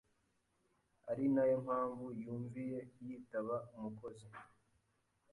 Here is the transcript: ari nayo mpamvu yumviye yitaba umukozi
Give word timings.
ari 1.09 1.25
nayo 1.33 1.57
mpamvu 1.65 2.05
yumviye 2.21 2.79
yitaba 3.05 3.55
umukozi 3.75 4.27